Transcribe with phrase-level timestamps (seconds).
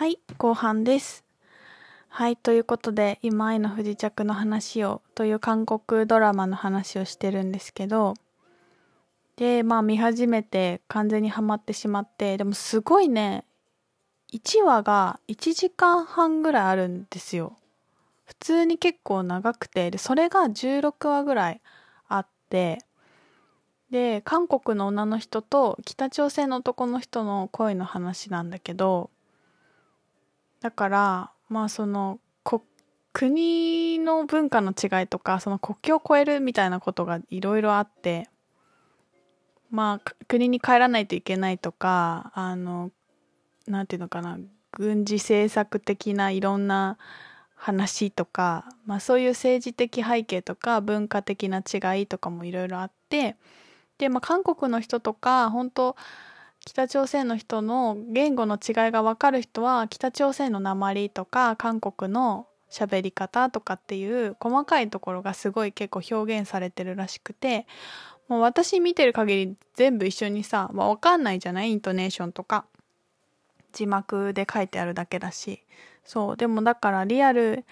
[0.00, 1.26] はい、後半です。
[2.08, 8.14] はい、ということで、今愛の不時着の話を、という韓国ドラマの話をしてるんですけど、
[9.36, 13.44] で、まあ見始めて完全にハマってしまって、でもすごいね、
[14.32, 17.58] 1話が1時間半ぐらいあるんですよ。
[18.24, 21.60] 普通に結構長くて、で、それが16話ぐらい
[22.08, 22.78] あって、
[23.90, 29.10] で、韓国の女の人と北朝鮮の男の人の恋の話なんだけど、
[30.60, 32.20] だから、まあその、
[33.12, 38.28] 国の文化の違いとか、その国境を越えるみたいなことがいろいろあって、
[39.70, 42.90] まあ国に帰らないといけないとか、あの、
[43.66, 44.38] なんていうのかな、
[44.72, 46.98] 軍事政策的ないろんな
[47.56, 53.36] 話とか、まあそういう政治的背景とか文化的な違いとかもいろいろあって、
[53.98, 55.96] で、まあ韓国の人とか、本当
[56.64, 67.66] 北朝鮮の人の言語の違いが分かる人は北朝鮮の鉛とか韓国の喋り方とかっていう細かいところがすごい結構表現されてるらしくて
[68.28, 71.70] もう私見てる限り全部一緒にさ、まあ、分かんないじゃない？
[71.70, 72.64] イントネーションとか。
[73.72, 75.62] 字幕で書いてあるだけだし。
[76.04, 77.64] そうでもだからリアル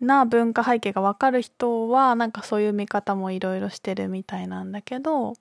[0.00, 5.34] な文化背景が分かる人はなんかそういう見方もいろいろしてるみたいなんだけど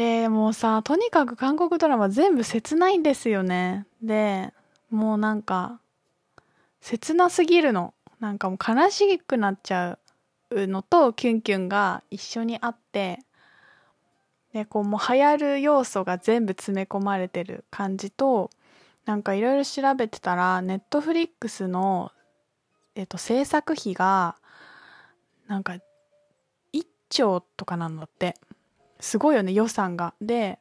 [0.00, 3.84] でもうさとにかく韓国ドラマ全部切ないんですよね。
[4.02, 4.50] で
[4.88, 5.78] もうなんか
[6.80, 7.92] 切なすぎるの。
[8.18, 9.98] なんかもう悲しくなっちゃ
[10.48, 13.18] うのとキュンキュンが一緒にあって。
[14.54, 18.48] でこうもう流行る要素が全部詰め込まれてる感じと
[19.04, 22.10] なんかいろいろ調べてたらネットフリックスの、
[22.94, 24.36] えっと、制作費が
[25.46, 25.74] なんか
[26.72, 28.34] 1兆とかなんだって。
[29.00, 30.14] すごいよね予算が。
[30.20, 30.58] で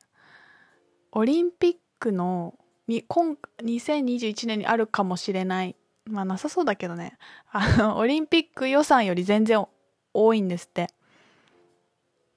[1.12, 2.56] オリンピックの
[2.88, 5.76] 今2021年にあるかもしれない。
[6.06, 7.18] まあなさそうだけどね。
[7.52, 9.66] あのオリンピック予算より全然
[10.14, 10.88] 多いんですって。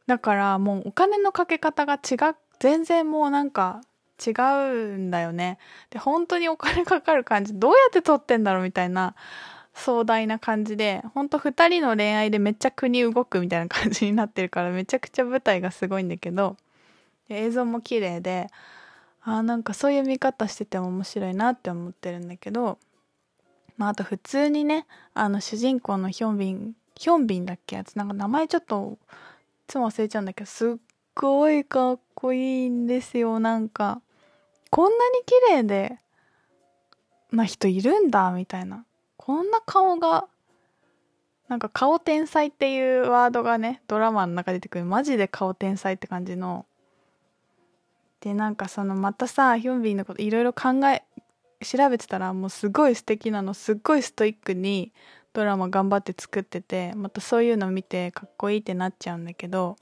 [0.07, 3.81] だからもうお金のかけ方が違う全然もうなんか
[4.25, 5.59] 違うんだよね。
[5.91, 9.15] で本当にお金かかる感じどうやって撮ってんだろうみたいな
[9.75, 16.57] 壮大な感じで本当2人の恋愛でめっちゃ国動くみたいな感じになってるからめちゃくちゃ舞台がすごいんだけど
[17.29, 18.49] 映像も綺麗で
[19.25, 22.79] あーなんかそういう見方してても面白いなって思ってるんだけど
[23.79, 27.77] まああと普通にねあの主人公のヒョンビンヒョンビンだっけ？
[27.77, 29.07] やつなんか名前ちょっとい
[29.67, 30.75] つも忘れちゃうんだけどすっ
[31.15, 33.41] ごいかっこいいんですよ。
[33.41, 34.03] なんか
[34.71, 35.99] こんなに綺麗で
[37.33, 38.85] な人いるんだみたいな。
[39.25, 40.27] こんな顔が
[41.47, 44.85] なんか顔天才っていうワードがねドラマの中出てくる。
[44.85, 46.67] マジで顔天才って感じの。
[48.21, 51.05] でなんかそのまたさヒョンビンのこといろいろ考え
[51.65, 54.93] 調べてたらもうすごい素敵なのすっごいストイックに
[55.33, 59.77] ドラマ頑張って作っててまたそういうの見てかっこいいってなっちゃうんだけど。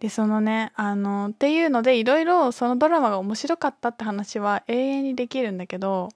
[0.00, 6.08] でそのねあのっていうのでいろいろそのドラマが面白かったって話は永遠にできるんだけど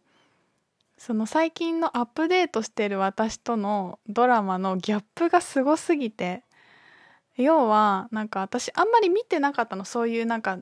[1.00, 6.42] その最近のアップデートしてる私とのドラマのギャップがすごすぎて
[7.38, 10.58] 要はなんか私あんまり見てなかったのそういうなんか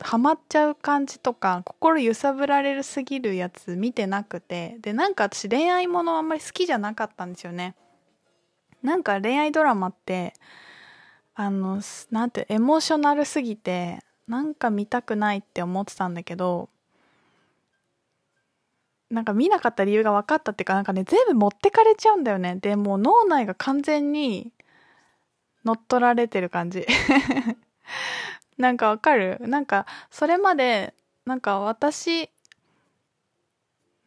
[0.00, 7.76] ハマっちゃう感じとか心揺さぶられるすぎるやつ見てなくてでなんか私恋愛ものあんまり好きじゃなかったんですよね。
[8.82, 10.34] なんか恋愛ドラマって
[11.36, 11.80] あの
[12.10, 16.70] なんてエモーショナルすぎてなんか見たくないって思ってたんだけど
[19.10, 22.56] なんか見なかった理由が分かったっていうかなんかね全部持ってかれちゃうんだよね。
[22.56, 24.52] でもう脳内が完全に
[25.64, 26.86] 乗っ取られてる感じ。
[28.58, 29.38] なんかわかる？
[29.40, 32.30] なんかそれまでなんか私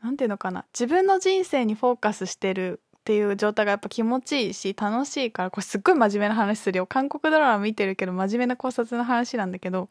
[0.02, 0.66] なんていうのかな。
[0.74, 6.86] 自分の人生にフォーカスしてるっていう状態がやっぱ気持ちいいし楽しいからこれすっごい真面目な話するよ。
[6.86, 9.88] 韓国ドラマ見てるけど真面目な考察の話なんだけど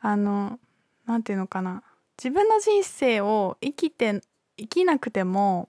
[0.00, 0.58] あの
[1.06, 1.82] なんていうのかな。
[2.18, 4.20] 自分の人生を生きて
[4.56, 5.68] 生きなくても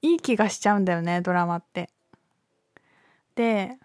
[0.00, 1.90] いい気がしちゃうんだよねドラマって。
[3.34, 3.78] で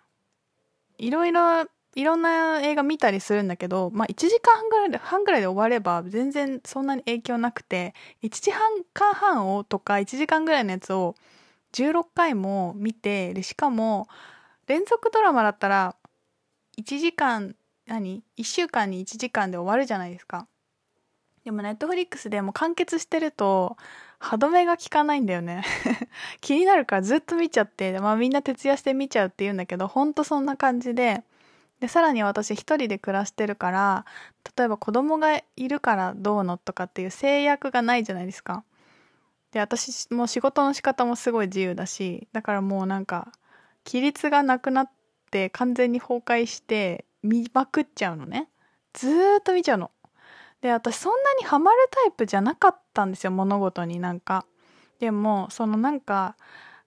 [0.98, 1.66] いろいろ
[1.96, 8.52] いろんな映画見たりするんだけど、まあ、1時間半ぐらいで半ぐらいで終われば全然そんなに影響なくて1時
[8.94, 11.16] 間半をとか1時間ぐらいのやつを
[11.74, 14.08] 16回も見てでしかも
[14.68, 15.96] 連続ドラマだったら
[16.78, 17.56] 1時間
[17.88, 20.48] 何？1週間に1時間で終わるじゃないですか
[21.48, 23.78] でもネットフリックスでも完結してると
[24.20, 25.64] 歯止めが効かないんだよね。
[26.42, 31.24] 気になるからずっと見ちゃって、まあみんな徹夜して見ちゃうって言うんだけど、ほんとそんな感じで、
[31.80, 34.06] でさらに私一人で暮らしてるから
[34.58, 38.66] 例えば子供がいるからどうのとかっていう制約がないじゃないですか。
[39.52, 43.32] で私も仕事の仕方もすごい自由だしだからもうなんか
[43.86, 44.92] 規律がなくなっ
[45.32, 48.50] て完全に崩壊して見まくっちゃうのね。
[48.92, 49.92] ずーっと見ちゃうの。
[50.62, 54.46] で私そんなにハマるタイプじゃなかったんですよ物事になんか。
[55.00, 56.36] でもそのなんか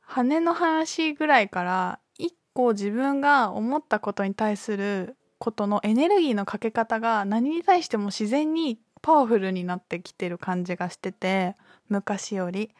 [0.00, 11.54] 羽の話ぐらいから一個自分が思ったことに対することのエネルギーのかけ方が何に対しても自然にパワフルになってきてる感じがしてて
[11.88, 12.70] 昔より。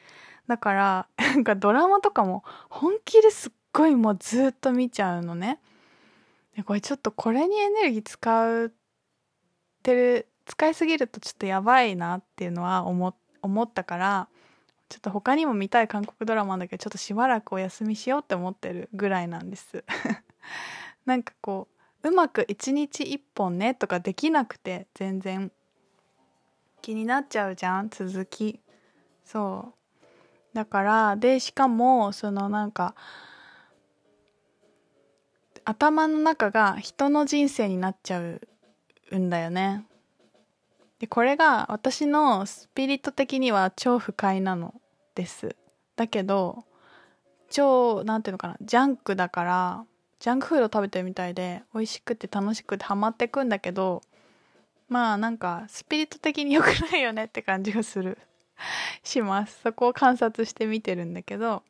[0.49, 5.61] だからなんかドラマとかも本気ですっごいもうずっと見ちゃうのね。
[6.57, 8.73] でこれちょっとこれにエネルギー使っ
[9.85, 14.29] てる使いすぎるとちょっとやばいなっていうのは思思ったから
[14.89, 19.85] ちょっと他にも見たい韓国ドラマだけどちょっとしばらくお休みしようって思ってるぐらいなんです。
[21.07, 21.69] なんかこ
[22.03, 25.53] ううまく一日一本ねとかできなくて全然
[26.83, 28.61] 気になっちゃうじゃん続き。
[29.25, 29.73] そ
[30.53, 30.57] う。
[30.57, 32.97] だからでしかもそのなんか
[35.65, 38.41] 頭の中が人の人生になっちゃう
[39.17, 39.87] んだよね。
[41.01, 44.75] でこれが私のスピリット的には超不快なの
[45.15, 45.57] です。
[45.97, 46.65] だけど
[47.51, 49.85] 超なんていうのかなジャンクだから
[50.21, 54.03] ジャンクフード食べてるみたいで美味しくて楽しくてハマってくんだけど
[54.89, 58.19] まあなんかスピリット的に良くないよねって感じがする。
[59.03, 59.61] します。
[59.63, 61.63] そこを観察して見てるんだけど。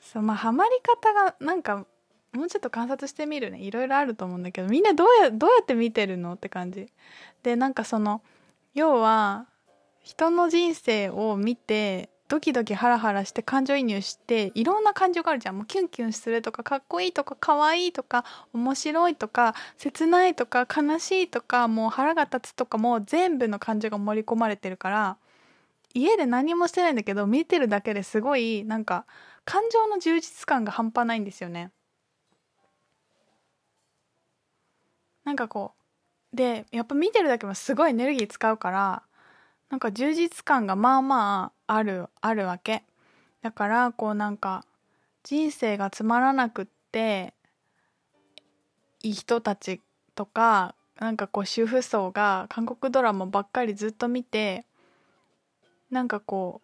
[0.00, 1.86] そうまあハマり方がなんか
[2.34, 3.60] もうちょっと観察してみるね。
[3.60, 6.88] いろいろあると思うんだけどみんなどうやどうやって見てるのって感じ。
[7.42, 8.22] でなんかその
[8.74, 9.46] 要は
[10.02, 15.56] 人の人生を見てドキドキハラハラして感情移入していろんな感情があるじゃん。
[15.56, 25.18] もうキュンキュンするとかかっこいいとかかわいいとか面白いとか切ないとか悲しいとかもう腹が立つとかもう全部の感情が盛り込まれてるから
[25.92, 29.06] 家で何もしてないんだけど見てるだけですごいなんか
[29.44, 31.70] 感情の充実感が半端ないんですよね。
[35.24, 35.72] なんかこ
[36.32, 39.02] うでやっぱ見てるだけもすごいエネルギー使うから
[39.70, 42.84] なんか充実感がまあまああるあるわけ。
[43.42, 44.64] だからこうなんか
[45.22, 47.34] 人生がつまらなくって
[49.02, 49.80] いい人たち
[50.14, 54.64] とかなんかこう主婦層が韓国ドラマばっかりずっと見て
[55.90, 56.62] なんかこ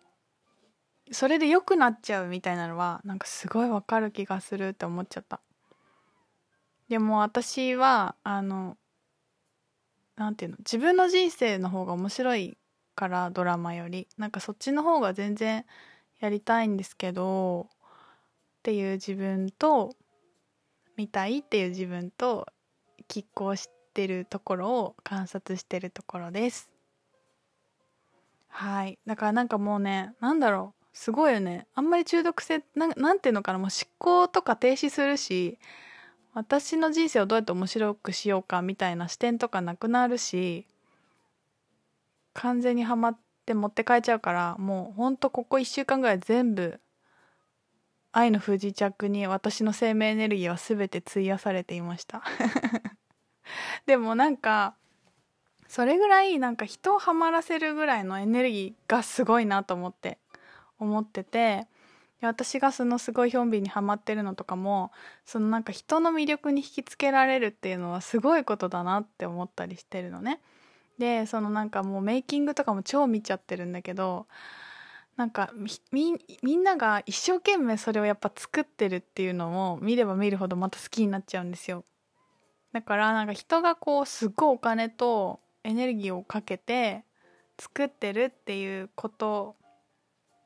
[1.11, 5.41] うそれで良くなっちゃうみたいなのはなんかすごいわかる気がするって思っちゃった。
[6.91, 8.77] でも私はあの
[10.17, 12.59] なんていうの自分の人生の方が面白い
[12.97, 15.65] からドラマよりなんかそっちの方が全然
[16.19, 19.95] やりたいんですけどっていう自分と
[20.97, 22.49] 見たいっていう自分と
[23.09, 26.71] 拮抗してるところを観察してるところです。
[28.49, 28.99] はい。
[29.07, 31.69] だからなんかもうねなんだろうすごいよね。
[31.73, 35.61] あんまり中毒性ななんていうのかなもう思考とか停止するし
[36.33, 40.67] 私の人生をどうやって面白くしようかみたいな視点とかなくなるし
[42.35, 46.81] 完全にはまって持って帰っちゃうからもうほんとここ1週間ぐらい全部
[48.13, 52.23] 愛の不時着に私の生命エネルギーは全て費やされていました。
[53.87, 54.75] でもなんか
[55.69, 60.19] それぐらいなんか人をハマらせるぐらいのエネルギーがすごいなと思って
[60.81, 61.69] 思ってて
[62.23, 64.93] 私がそのすごいヒョンビンにハマってるのとかも
[65.25, 70.41] そのなんか人の魅力に引きつけられるっていうのはすごいことだなって思ったりしてるのね。
[70.99, 74.27] でそのなんかもうメイキングとかも超見ちゃってるんだけど
[75.17, 75.51] なんか
[75.93, 76.19] み
[76.57, 81.85] んなが一生懸命それをやっぱ作ってるっていうのを見れば見るほどまた好きになっちゃうんですよ。
[82.73, 87.05] だからなんか人がこうすごいお金とエネルギーをかけて
[87.59, 89.57] 作ってるっていうこと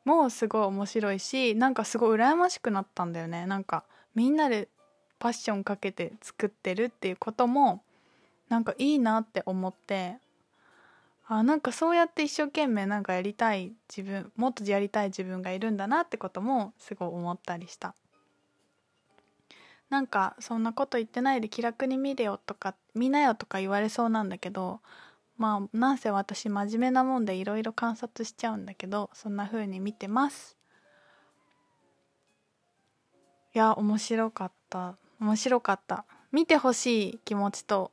[0.04, 3.46] もすごい面白いしなんかすごい羨ましくなったんだよね。
[3.46, 3.84] なんか
[4.14, 4.68] みんなで
[5.18, 7.82] パッションかけて作ってるっていうことも
[8.49, 10.16] なんかいいなって思って
[11.26, 17.94] あなんかそうやって一生懸命なんかやりたい自分もっとやりたい自分がいるんだなってこともすごい思ったりした。
[19.90, 24.80] なんかそんなこと言ってないで気楽に見れよとか見なよとか言われそうなんだけど
[25.36, 30.56] まあなんせ私真面目なもんでいろいろ観察しちゃうんだけどそんな風に見てます。
[33.54, 34.96] いや面白かった。
[35.20, 36.04] 面白かった。
[36.32, 37.92] 見てほしい気持ちと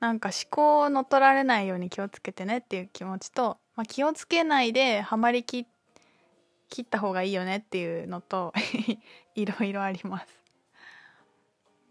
[0.00, 5.66] なんか思考を乗っ取られないように気をつけてねっていう気持ちと、まあ、気をつけないでハマりき
[6.68, 8.52] 切った方がいいよねっていうのと
[9.34, 10.45] いろいろあります。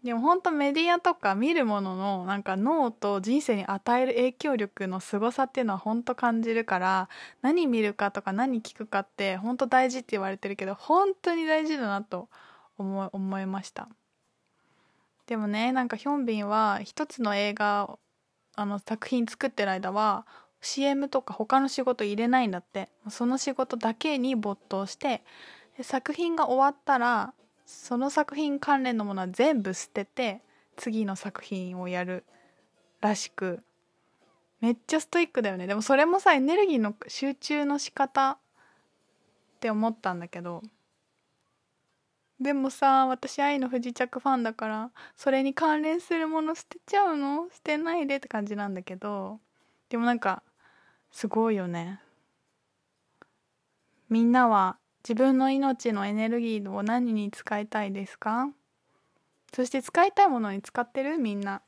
[0.06, 7.08] でも本当メディアとか見るもののなんか脳と人生に与える影響力の凄さっていうのは本当感じるから
[7.42, 12.28] 何見るかとか何聞くかって本当大事って言われてるけど本当に大事だなと
[12.78, 13.88] 思思いました。
[15.26, 17.98] でもねなんかヒョンビンは一つの映画
[18.54, 20.24] あの作品作ってる間は
[20.60, 22.90] CM とか他の仕事入れないんだって。
[23.08, 25.24] その仕事だけに没頭して
[25.82, 27.34] 作品が終わったら
[27.66, 30.40] その作品関連のものは全部捨てて
[30.76, 32.24] 次の作品をやる
[33.00, 33.60] らしく
[34.60, 35.66] めっちゃストイックだよね。
[35.66, 38.38] でもそれもさエネルギーの集中の仕方っ
[39.60, 40.62] て思ったんだけど
[42.40, 47.48] でもさ私愛の不時着ファンだからそれに関連するもの捨てちゃうの？
[47.52, 49.40] 捨てないでって感じなんだけど
[49.88, 50.42] でもなんか
[51.10, 52.00] すごいよね。
[54.08, 58.48] みんなは自分の命のエネルギーを何に使いたいですか？
[59.54, 61.16] そして使いたいものに使ってる？
[61.18, 61.62] みんな。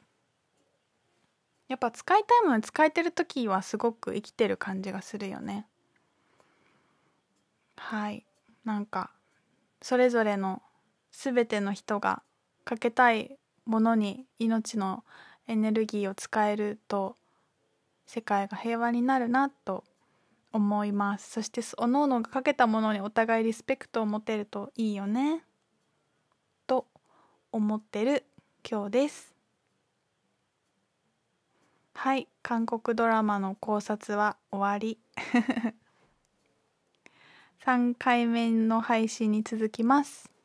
[1.68, 5.66] やっぱ使いたいものに使えてる時はすごく生きてる感じがするよね。
[7.76, 8.24] はい。
[8.64, 9.10] なんか
[9.82, 10.60] それぞれの
[11.12, 12.22] 全ての人が
[12.64, 15.04] かけたいものに命の
[15.46, 17.16] エネルギーを使えると
[18.06, 19.84] 世界が平和になるなと
[20.52, 21.30] 思います。
[21.30, 25.42] そしておのおのがかけたものにお互いリスペクトを持てるといいよね。
[26.66, 26.86] と
[27.52, 28.24] 思ってる
[28.68, 29.34] 今日です。
[31.94, 34.98] はい韓国ドラマの考察は終わり。
[37.64, 40.37] 3回目の配信に続きます。